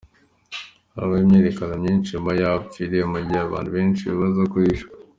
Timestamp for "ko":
4.53-4.57